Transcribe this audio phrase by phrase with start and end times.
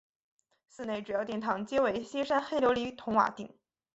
[0.67, 3.53] 寺内主要殿堂皆为歇山黑琉璃筒瓦顶。